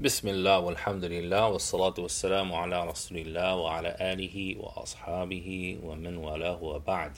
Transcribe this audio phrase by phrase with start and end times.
[0.00, 7.12] بسم الله والحمد لله والصلاة والسلام على رسول الله وعلى آله وأصحابه ومن والاه وبعد.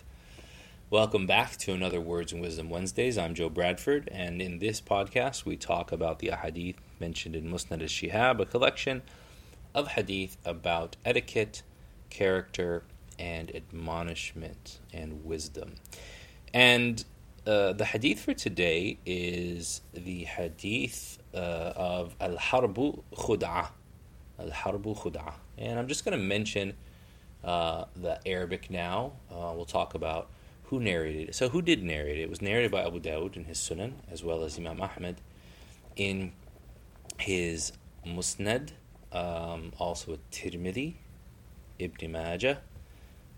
[0.91, 3.17] Welcome back to another Words and Wisdom Wednesdays.
[3.17, 7.83] I'm Joe Bradford, and in this podcast we talk about the ahadith mentioned in Musnad
[7.83, 9.03] al-Shihab, a collection
[9.75, 11.63] of hadith about etiquette,
[12.09, 12.83] character,
[13.19, 15.75] and admonishment and wisdom.
[16.55, 17.05] And
[17.46, 23.70] uh, the hadith for today is the hadith uh, of Al Harbu Khud'a.
[24.40, 25.34] Al Harbu Khud'a.
[25.58, 26.74] And I'm just going to mention
[27.44, 29.14] uh, the Arabic now.
[29.30, 30.32] Uh, we'll talk about
[30.64, 31.36] who narrated it.
[31.36, 32.22] So, who did narrate it?
[32.22, 35.22] It was narrated by Abu Dawud in his Sunan, as well as Imam Ahmed
[35.96, 36.32] in
[37.20, 37.72] his
[38.06, 38.72] Musnad,
[39.12, 40.96] um, also at Tirmidhi,
[41.78, 42.62] Ibn Majah,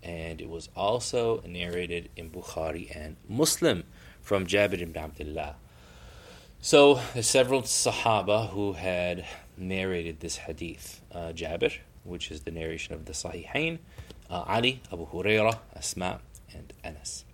[0.02, 3.84] and it was also narrated in Bukhari and Muslim
[4.28, 5.56] from Jabir ibn Abdullah.
[6.60, 9.24] So, there's several Sahaba who had
[9.56, 11.00] narrated this hadith.
[11.10, 11.72] Uh, Jabir,
[12.04, 13.78] which is the narration of the Sahihain,
[14.28, 16.20] uh, Ali, Abu Huraira, Asma,
[16.52, 17.24] and Anas.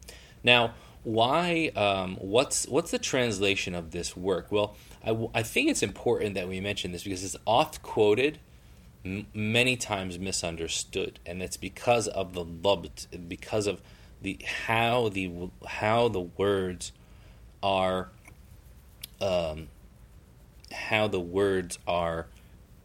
[0.45, 1.73] Now, why?
[1.75, 4.53] Um, what's what's the translation of this work?
[4.53, 8.39] Well, I, I think it's important that we mention this because it's oft quoted,
[9.05, 13.83] m- many times misunderstood, and it's because of the lubt, because of
[14.23, 16.93] the how the how the words
[17.63, 18.09] are
[19.21, 19.69] um,
[20.73, 22.27] how the words are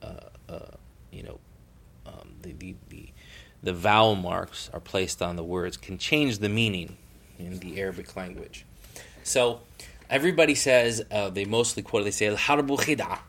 [0.02, 0.60] uh, uh,
[1.12, 1.40] you know
[2.06, 3.10] um, the, the, the
[3.62, 6.98] the vowel marks are placed on the words can change the meaning
[7.38, 8.66] in the Arabic language.
[9.24, 9.62] So
[10.10, 13.20] everybody says uh, they mostly quote they say al harbu khida.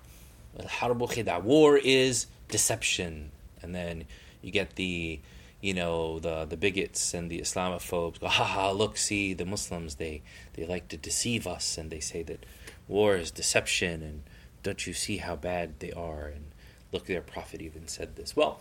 [0.58, 1.42] Al harbu khida.
[1.42, 3.32] War is deception.
[3.62, 4.04] And then
[4.42, 5.20] you get the
[5.60, 9.96] you know the the bigots and the Islamophobes go ha ha look see the Muslims
[9.96, 10.22] they
[10.54, 12.44] they like to deceive us and they say that
[12.88, 14.22] war is deception and
[14.62, 16.26] don't you see how bad they are?
[16.26, 16.46] And
[16.92, 18.34] look their prophet even said this.
[18.34, 18.60] Well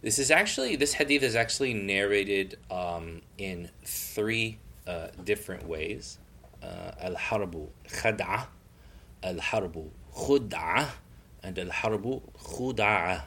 [0.00, 6.18] this is actually this hadith is actually narrated um, in three uh, different ways.
[6.62, 8.46] Uh, al harbu khad'a
[9.22, 10.88] al harbu khud'a
[11.42, 13.22] and al harbu khud'a.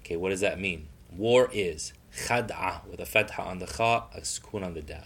[0.00, 0.88] Okay what does that mean?
[1.16, 5.04] War is khad'a with a fatha on the kha, a sukun on the dal.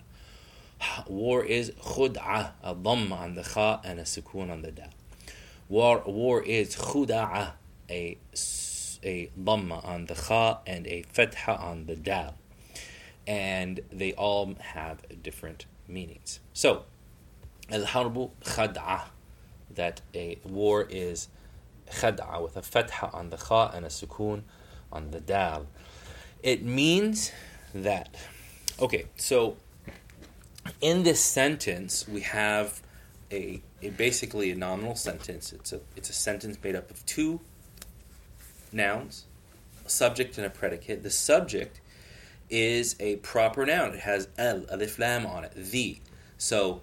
[1.08, 4.90] War is khud'a, a dhamma on the kha and a sukun on the dal.
[5.68, 7.52] War, war is khuda'a,
[7.90, 8.18] a,
[9.02, 12.34] a dhamma on the kha and a fatha on the dal.
[13.26, 16.40] And they all have different meanings.
[16.52, 16.84] So,
[17.70, 19.02] al-harbu khad'a,
[19.74, 21.28] that a war is
[21.90, 24.42] khad'a with a fatha on the kha and a sukun
[24.92, 25.66] on the dal.
[26.42, 27.32] It means
[27.74, 28.16] that,
[28.80, 29.56] okay, so
[30.80, 32.82] in this sentence, we have
[33.30, 35.52] a, a basically a nominal sentence.
[35.52, 37.40] It's a, it's a sentence made up of two
[38.72, 39.26] nouns,
[39.84, 41.02] a subject and a predicate.
[41.02, 41.80] The subject
[42.48, 43.94] is a proper noun.
[43.94, 45.98] It has el, alif lam on it, the.
[46.38, 46.80] So,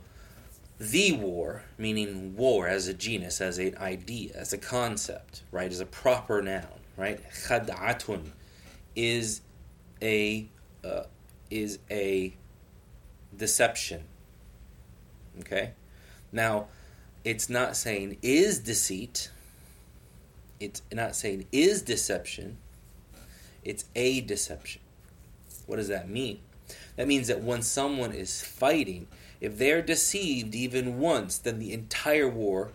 [0.79, 5.79] the war, meaning war as a genus, as an idea, as a concept, right, as
[5.79, 7.19] a proper noun, right?
[7.47, 8.31] Khad'atun
[8.95, 9.41] is
[10.01, 10.47] a
[10.83, 11.03] uh,
[11.49, 12.35] is a
[13.35, 14.03] deception.
[15.39, 15.71] Okay?
[16.31, 16.67] Now,
[17.23, 19.31] it's not saying is deceit.
[20.59, 22.57] It's not saying is deception.
[23.63, 24.81] It's a deception.
[25.65, 26.39] What does that mean?
[26.95, 29.07] That means that when someone is fighting,
[29.39, 32.71] if they're deceived even once, then the entire war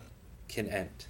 [0.47, 1.07] can end.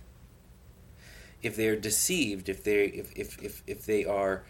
[1.42, 4.44] If they're deceived, if they if, if, if, if they are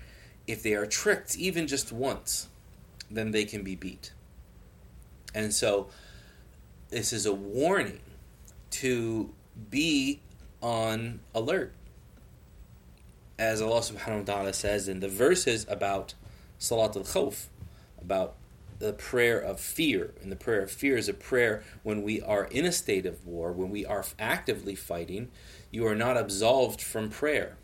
[0.47, 2.47] if they are tricked even just once,
[3.09, 4.11] then they can be beat.
[5.33, 5.87] And so
[6.89, 8.01] this is a warning
[8.71, 9.33] to
[9.69, 10.21] be
[10.61, 11.73] on alert.
[13.39, 16.13] As Allah subhanahu wa ta'ala says in the verses about
[16.59, 17.47] Salat al Khawf,
[17.99, 18.35] about
[18.79, 20.13] the prayer of fear.
[20.21, 23.25] And the prayer of fear is a prayer when we are in a state of
[23.25, 25.29] war, when we are actively fighting,
[25.71, 27.57] you are not absolved from prayer.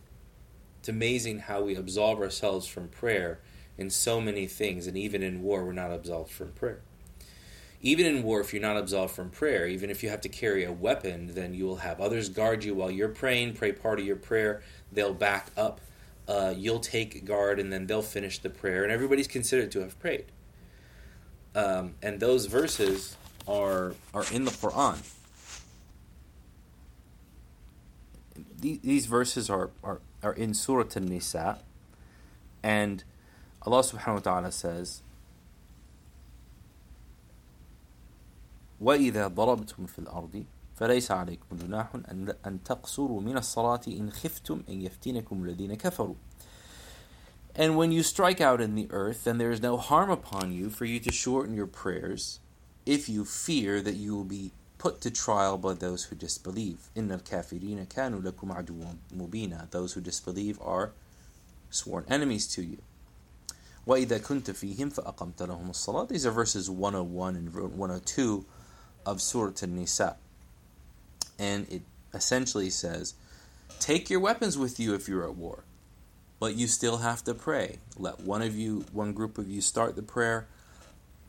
[0.90, 3.38] It's amazing how we absolve ourselves from prayer
[3.78, 6.82] in so many things, and even in war, we're not absolved from prayer.
[7.80, 10.64] Even in war, if you're not absolved from prayer, even if you have to carry
[10.64, 14.06] a weapon, then you will have others guard you while you're praying, pray part of
[14.08, 15.80] your prayer, they'll back up,
[16.28, 20.00] uh, you'll take guard, and then they'll finish the prayer, and everybody's considered to have
[20.00, 20.26] prayed.
[21.54, 23.16] Um, and those verses
[23.48, 24.98] are are in the Quran.
[28.60, 31.59] These verses are, are are in Surah An-Nisa,
[32.63, 33.05] and
[33.63, 35.03] Allah subhanahu wa ta'ala says,
[38.83, 40.45] وَإِذَا ضَرَبْتُمْ فِي الْأَرْضِ
[40.75, 41.95] فليس عليكم جناح
[42.47, 46.15] أن تقصروا من الصلاة إن خفتم أن يفتنكم الذين كفروا
[47.57, 50.71] And when you strike out in the earth, then there is no harm upon you
[50.71, 52.41] for you to shorten your prayers
[52.85, 56.91] if you fear that you will be put to trial by those who disbelieve.
[56.97, 59.71] إن الكافرين كانوا لكم عدوا مبينا.
[59.71, 60.93] Those who disbelieve are
[61.71, 62.79] sworn enemies to you.
[63.87, 66.09] وإذا كنت فيهم فأقمت لهم الصلاة.
[66.09, 68.45] These are verses 101 and 102
[69.07, 70.17] of Surah An-Nisa.
[71.39, 71.83] And it
[72.15, 73.15] essentially says,
[73.81, 75.65] take your weapons with you if you're at war,
[76.41, 77.79] but you still have to pray.
[77.99, 80.47] Let one of you, one group of you start the prayer,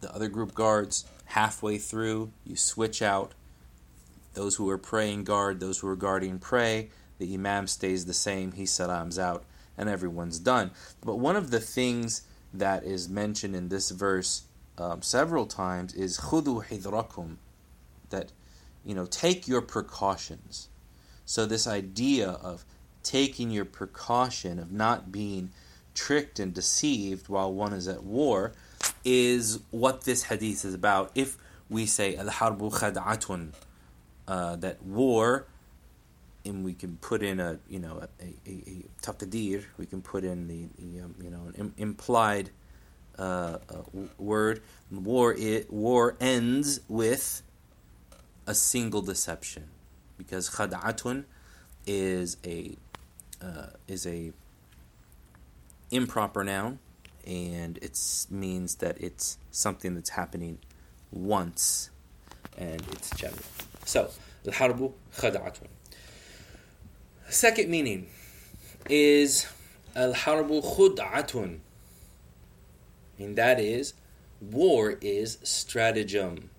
[0.02, 3.34] the other group guards halfway through, you switch out.
[4.35, 6.91] those who are praying guard, those who are guarding pray.
[7.19, 9.45] The Imam stays the same, he salams out,
[9.77, 10.71] and everyone's done.
[11.05, 12.23] But one of the things
[12.53, 14.45] that is mentioned in this verse
[14.79, 17.37] um, several times is khudu hidrakum,
[18.09, 18.33] that
[18.85, 20.69] you know take your precautions.
[21.27, 22.65] So this idea of
[23.03, 25.51] taking your precaution of not being
[25.95, 28.53] tricked and deceived while one is at war
[29.05, 31.11] is what this hadith is about.
[31.15, 31.37] If
[31.69, 33.53] we say al harbu khad'atun,
[34.31, 35.47] uh, that war,
[36.45, 40.23] and we can put in a you know a, a, a taqdir, we can put
[40.23, 42.51] in the, the um, you know an implied
[43.19, 43.83] uh, uh,
[44.19, 44.63] word.
[44.91, 47.43] War it war ends with
[48.47, 49.65] a single deception,
[50.17, 51.25] because khad'atun
[51.85, 52.77] is a
[53.43, 54.33] uh, is a
[55.91, 56.79] improper noun,
[57.27, 57.99] and it
[58.31, 60.59] means that it's something that's happening
[61.11, 61.91] once,
[62.57, 63.43] and it's general.
[63.90, 64.10] So,
[64.46, 65.54] الحرب خدعة.
[67.30, 68.08] Second meaning
[68.90, 69.48] is
[69.96, 71.60] الحرب خدعة.
[73.18, 73.94] And that is,
[74.42, 76.50] war is stratagem.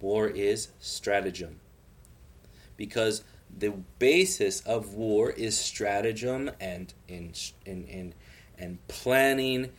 [0.00, 1.60] War is stratagem.
[2.76, 3.22] Because
[3.56, 7.32] the basis of war is stratagem and in
[7.64, 8.14] in in
[8.58, 9.70] and planning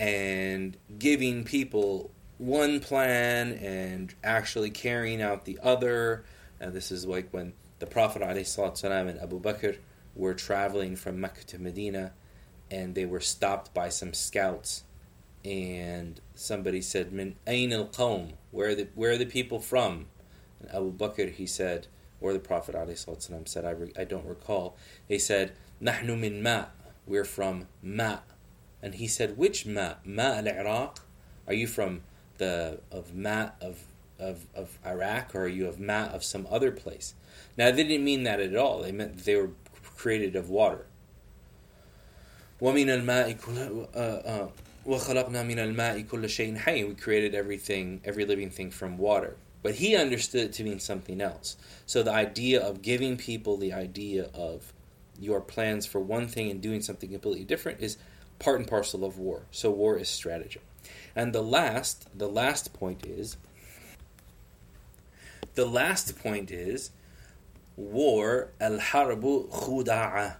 [0.00, 6.24] and giving people one plan and actually carrying out the other.
[6.63, 9.79] and this is like when the Prophet ﷺ and Abu Bakr
[10.15, 12.13] were traveling from Mecca to Medina
[12.71, 14.85] and they were stopped by some scouts
[15.43, 18.35] and somebody said, Min ayn al qawm?
[18.51, 20.05] Where are the where are the people from?
[20.61, 21.87] And Abu Bakr he said,
[22.21, 24.77] or the Prophet ﷺ said, I, re, I don't recall.
[25.09, 25.51] They said,
[25.81, 26.67] Nahnu min ma.
[27.05, 28.19] We're from ma.
[28.81, 29.95] And he said, Which ma?
[30.05, 31.01] Ma al Iraq?
[31.45, 32.03] Are you from
[32.37, 33.83] the of ma of
[34.22, 37.14] of, of Iraq or are you of ma of some other place?
[37.56, 38.82] Now they didn't mean that at all.
[38.82, 39.50] They meant they were
[39.96, 40.86] created of water.
[42.60, 44.48] ومن الماء
[44.86, 46.88] وخلقنا من الماء كل شيء حي.
[46.88, 49.36] We created everything, every living thing from water.
[49.62, 51.56] But he understood it to mean something else.
[51.84, 54.72] So the idea of giving people the idea of
[55.20, 57.98] your plans for one thing and doing something completely different is
[58.38, 59.42] part and parcel of war.
[59.50, 60.60] So war is strategy.
[61.14, 63.36] And the last, the last point is
[65.55, 66.91] the last point is
[67.75, 70.37] war al-harbu khuda'a.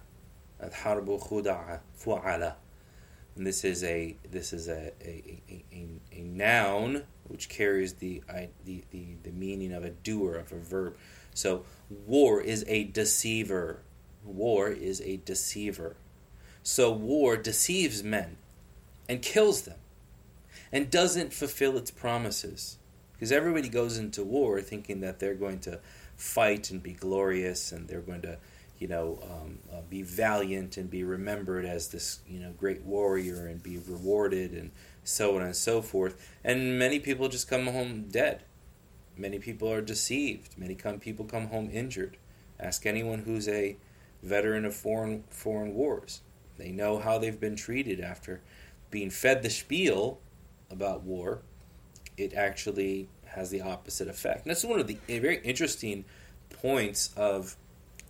[0.61, 2.55] Al-harbu khuda'a fu'ala.
[3.35, 5.87] And this is a this is a, a, a, a,
[6.19, 8.21] a noun which carries the,
[8.65, 10.97] the, the, the meaning of a doer, of a verb.
[11.33, 13.79] So, war is a deceiver.
[14.23, 15.95] War is a deceiver.
[16.61, 18.37] So, war deceives men
[19.09, 19.77] and kills them
[20.71, 22.77] and doesn't fulfill its promises.
[23.13, 25.79] Because everybody goes into war thinking that they're going to
[26.17, 28.37] fight and be glorious and they're going to
[28.83, 33.47] you know, um, uh, be valiant and be remembered as this, you know, great warrior
[33.47, 34.71] and be rewarded and
[35.05, 36.29] so on and so forth.
[36.43, 38.43] And many people just come home dead.
[39.15, 40.57] Many people are deceived.
[40.57, 42.17] Many come, people come home injured.
[42.59, 43.77] Ask anyone who's a
[44.21, 46.19] veteran of foreign foreign wars.
[46.57, 48.41] They know how they've been treated after
[48.91, 50.19] being fed the spiel
[50.69, 51.41] about war.
[52.17, 54.45] It actually has the opposite effect.
[54.45, 56.05] And that's one of the very interesting
[56.49, 57.57] points of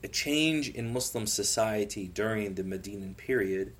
[0.04, 3.74] a change in Muslim society during the Medinan period.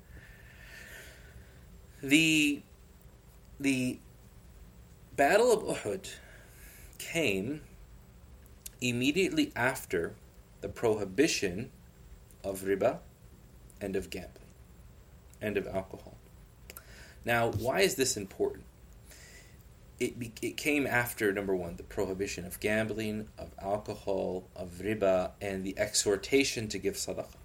[2.02, 2.62] The
[3.60, 3.98] the
[5.16, 6.08] Battle of Uhud
[6.98, 7.60] came
[8.80, 10.14] immediately after
[10.60, 11.70] the prohibition
[12.42, 12.98] of riba
[13.80, 14.48] and of gambling
[15.40, 16.16] and of alcohol.
[17.24, 18.64] Now, why is this important?
[20.00, 25.30] It, be, it came after number one, the prohibition of gambling, of alcohol, of riba,
[25.40, 27.36] and the exhortation to give sadaqah.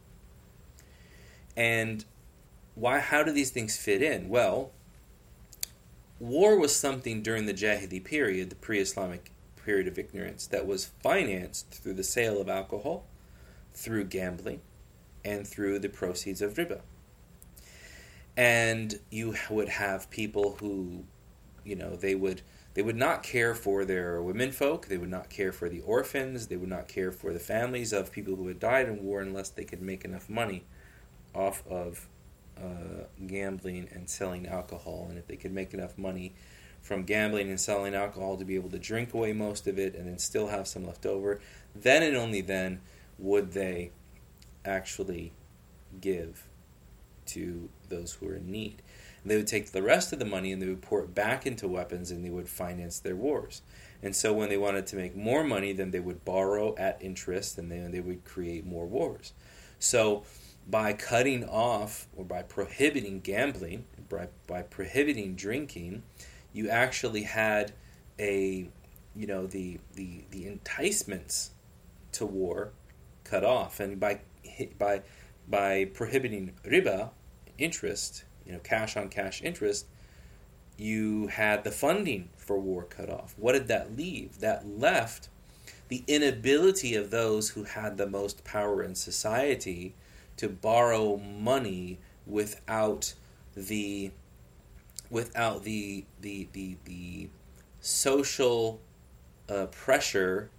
[1.56, 2.06] And
[2.76, 3.00] why?
[3.00, 4.30] How do these things fit in?
[4.30, 4.72] Well,
[6.20, 9.32] war was something during the Jahili period, the pre-Islamic
[9.64, 13.06] period of ignorance that was financed through the sale of alcohol,
[13.74, 14.62] through gambling,
[15.24, 16.82] and through the proceeds of riba.
[18.36, 21.04] And you would have people who,
[21.64, 22.42] you know, they would
[22.74, 26.48] they would not care for their women folk, they would not care for the orphans,
[26.48, 29.50] they would not care for the families of people who had died in war unless
[29.50, 30.64] they could make enough money
[31.34, 32.08] off of
[32.58, 35.08] uh, gambling and selling alcohol.
[35.10, 36.34] And if they could make enough money
[36.82, 40.08] from gambling and selling alcohol to be able to drink away most of it and
[40.08, 41.40] then still have some left over,
[41.76, 42.82] then and only then
[43.18, 43.92] would they
[44.64, 45.34] actually
[46.00, 46.48] give
[47.26, 48.82] to those who are in need.
[49.26, 51.68] They would take the rest of the money and they would pour it back into
[51.68, 53.62] weapons and they would finance their wars.
[54.02, 57.58] And so when they wanted to make more money, then they would borrow at interest
[57.58, 59.34] and then they would create more wars.
[59.78, 60.24] So
[60.68, 66.04] by cutting off or by prohibiting gambling, by, by prohibiting drinking,
[66.54, 67.74] you actually had
[68.20, 68.70] a
[69.16, 71.52] you know the the the enticements
[72.12, 72.72] to war
[73.24, 74.20] cut off and by
[74.78, 75.02] by
[75.48, 77.10] by prohibiting riba
[77.58, 79.86] interest you know cash on cash interest
[80.76, 85.30] you had the funding for war cut off what did that leave that left
[85.88, 89.94] the inability of those who had the most power in society
[90.36, 93.14] to borrow money without
[93.56, 94.12] the
[95.12, 97.30] without the the the, the
[97.82, 98.80] social
[99.48, 100.50] uh, pressure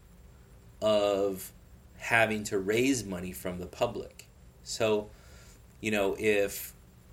[0.81, 1.53] of
[1.99, 4.27] having to raise money from the public.
[4.65, 5.11] So,
[5.81, 6.73] you know, if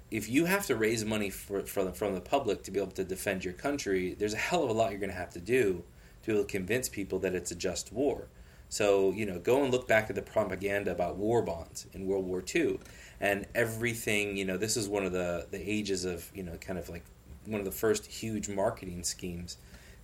[0.09, 2.91] if you have to raise money for, for the, from the public to be able
[2.91, 5.39] to defend your country, there's a hell of a lot you're going to have to
[5.39, 5.83] do
[6.23, 8.27] to be able to convince people that it's a just war.
[8.69, 12.25] So, you know, go and look back at the propaganda about war bonds in World
[12.25, 12.79] War II
[13.19, 16.77] and everything, you know, this is one of the, the ages of, you know, kind
[16.77, 17.03] of like
[17.45, 19.57] one of the first huge marketing schemes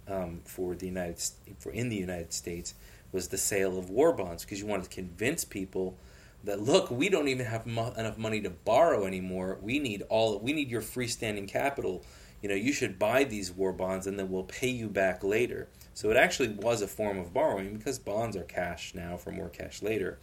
[0.08, 1.22] um, for the United
[1.60, 2.74] for in the United States
[3.12, 5.96] was the sale of war bonds because you wanted to convince people
[6.44, 9.58] that look we don't even have mo- enough money to borrow anymore.
[9.62, 12.04] We need all we need your freestanding capital.
[12.42, 15.70] You know you should buy these war bonds and then we'll pay you back later.
[15.94, 19.50] So it actually was a form of borrowing because bonds are cash now for more
[19.50, 20.20] cash later.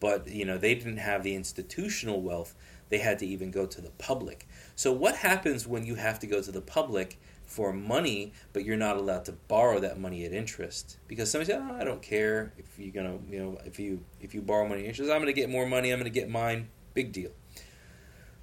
[0.00, 2.54] But you know they didn't have the institutional wealth.
[2.88, 4.46] They had to even go to the public.
[4.74, 7.18] So, what happens when you have to go to the public
[7.52, 10.96] for money, but you're not allowed to borrow that money at interest?
[11.06, 14.34] Because somebody says, oh, "I don't care if you're gonna, you know, if you if
[14.34, 15.90] you borrow money at interest, I'm gonna get more money.
[15.90, 16.68] I'm gonna get mine.
[16.94, 17.30] Big deal."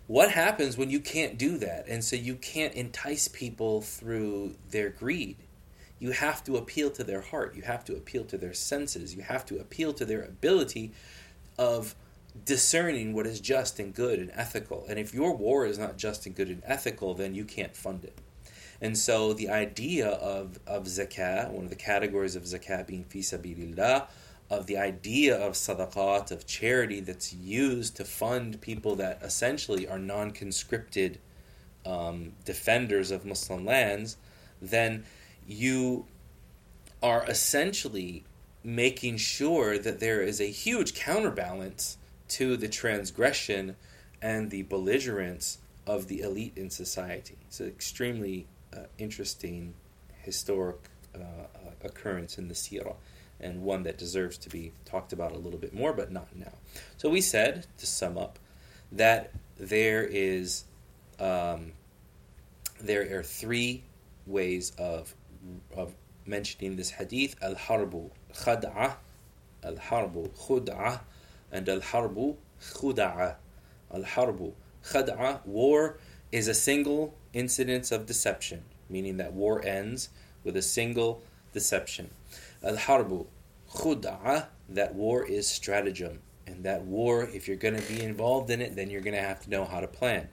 [0.07, 4.89] What happens when you can't do that, and so you can't entice people through their
[4.89, 5.37] greed?
[5.99, 7.55] You have to appeal to their heart.
[7.55, 9.13] You have to appeal to their senses.
[9.13, 10.93] You have to appeal to their ability
[11.57, 11.93] of
[12.45, 14.85] discerning what is just and good and ethical.
[14.87, 18.03] And if your war is not just and good and ethical, then you can't fund
[18.03, 18.17] it.
[18.81, 23.19] And so the idea of, of zakat, one of the categories of zakat being fi
[23.19, 24.07] sabilillah,
[24.49, 29.99] of the idea of sadaqat, of charity that's used to fund people that essentially are
[29.99, 31.19] non conscripted
[31.85, 34.17] um, defenders of Muslim lands,
[34.61, 35.03] then
[35.47, 36.05] you
[37.03, 38.23] are essentially
[38.63, 43.75] making sure that there is a huge counterbalance to the transgression
[44.21, 47.37] and the belligerence of the elite in society.
[47.47, 49.73] It's an extremely uh, interesting
[50.23, 50.77] historic
[51.15, 52.95] uh, uh, occurrence in the Sirah
[53.39, 56.53] and one that deserves to be talked about a little bit more, but not now.
[56.97, 58.37] So we said, to sum up,
[58.91, 60.65] that there is
[61.19, 61.73] um,
[62.81, 63.83] there are three
[64.25, 65.13] ways of
[65.75, 65.93] of
[66.25, 68.95] mentioning this hadith: al harbu khad'ah,
[69.63, 71.01] al harbu khud'ah,
[71.51, 73.35] and al harbu khuda'a.
[73.93, 74.53] Al harbu
[74.85, 75.97] khada'a, war
[76.31, 80.09] is a single incidence of deception, meaning that war ends
[80.43, 81.21] with a single
[81.53, 82.09] deception.
[82.63, 83.27] Al harbu
[83.71, 86.19] khuda'a, that war is stratagem.
[86.47, 89.21] And that war, if you're going to be involved in it, then you're going to
[89.21, 90.29] have to know how to plan.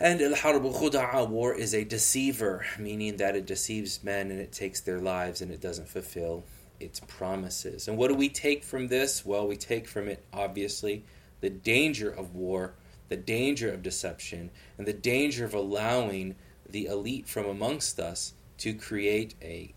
[0.00, 4.52] And al harbu khuda'a, war is a deceiver, meaning that it deceives men and it
[4.52, 6.44] takes their lives and it doesn't fulfill
[6.80, 7.88] its promises.
[7.88, 9.24] And what do we take from this?
[9.24, 11.04] Well, we take from it, obviously,
[11.40, 12.74] the danger of war,
[13.12, 16.34] the danger of deception, and the danger of allowing
[16.66, 19.74] the elite from amongst us to create a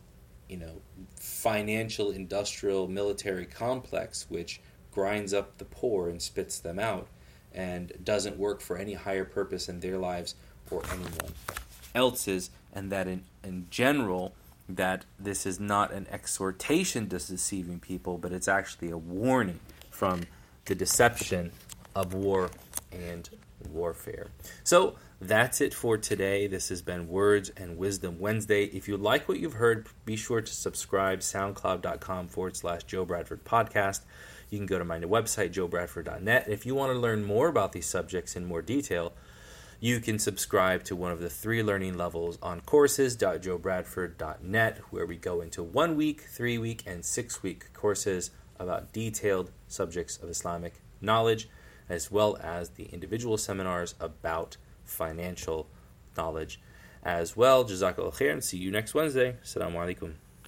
[0.47, 0.81] you know
[1.19, 7.09] financial industrial military complex which grinds up the poor and spits them out
[7.53, 10.35] and doesn't work for any higher purpose in their lives
[10.71, 11.33] or anyone
[11.93, 12.51] else's.
[12.71, 14.33] And that in, in general
[14.69, 19.59] that this is not an exhortation to deceiving people, but it's actually a warning
[19.91, 20.21] from
[20.63, 21.51] the deception
[21.95, 22.49] of war
[22.95, 23.29] and
[23.69, 24.27] warfare.
[24.63, 26.47] So that's it for today.
[26.47, 28.65] This has been Words and Wisdom Wednesday.
[28.65, 33.43] If you like what you've heard, be sure to subscribe soundcloud.com forward slash Joe Bradford
[33.43, 34.01] podcast.
[34.49, 36.47] You can go to my new website, joebradford.net.
[36.47, 39.13] If you want to learn more about these subjects in more detail,
[39.79, 45.41] you can subscribe to one of the three learning levels on courses.joebradford.net, where we go
[45.41, 51.49] into one week, three week, and six week courses about detailed subjects of Islamic knowledge,
[51.89, 55.67] as well as the individual seminars about financial
[56.17, 56.59] knowledge
[57.03, 57.63] as well.
[57.63, 59.37] Jazakallah khair and see you next Wednesday.
[59.43, 60.13] Assalamu alaikum.